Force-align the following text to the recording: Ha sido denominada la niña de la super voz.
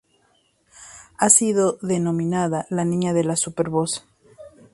Ha 1.19 1.29
sido 1.29 1.77
denominada 1.83 2.65
la 2.71 2.83
niña 2.85 3.13
de 3.13 3.23
la 3.23 3.35
super 3.35 3.69
voz. 3.69 4.03